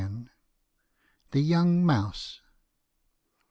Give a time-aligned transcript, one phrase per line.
[1.29, 2.41] THE YOUNG MOUSE.